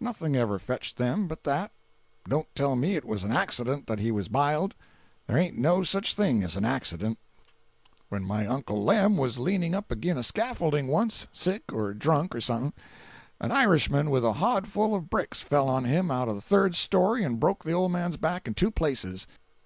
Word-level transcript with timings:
Nothing 0.00 0.34
ever 0.34 0.58
fetched 0.58 0.96
them 0.96 1.28
but 1.28 1.44
that. 1.44 1.70
Don't 2.26 2.48
tell 2.54 2.74
me 2.74 2.96
it 2.96 3.04
was 3.04 3.22
an 3.22 3.32
accident 3.32 3.86
that 3.86 3.98
he 3.98 4.10
was 4.10 4.28
biled. 4.28 4.74
There 5.26 5.36
ain't 5.36 5.58
no 5.58 5.82
such 5.82 6.14
a 6.14 6.16
thing 6.16 6.42
as 6.42 6.56
an 6.56 6.64
accident. 6.64 7.18
388.jpg 7.18 7.92
(43K) 7.92 7.92
'When 8.08 8.24
my 8.24 8.46
uncle 8.46 8.82
Lem 8.82 9.16
was 9.18 9.36
leaning 9.38 9.74
up 9.74 9.92
agin 9.92 10.16
a 10.16 10.22
scaffolding 10.22 10.88
once, 10.88 11.26
sick, 11.32 11.64
or 11.70 11.92
drunk, 11.92 12.34
or 12.34 12.40
suthin, 12.40 12.72
an 13.38 13.52
Irishman 13.52 14.08
with 14.08 14.24
a 14.24 14.32
hod 14.32 14.66
full 14.66 14.94
of 14.94 15.10
bricks 15.10 15.42
fell 15.42 15.68
on 15.68 15.84
him 15.84 16.10
out 16.10 16.30
of 16.30 16.34
the 16.36 16.40
third 16.40 16.74
story 16.74 17.22
and 17.22 17.38
broke 17.38 17.62
the 17.62 17.72
old 17.72 17.92
man's 17.92 18.16
back 18.16 18.48
in 18.48 18.54
two 18.54 18.70
places. 18.70 19.26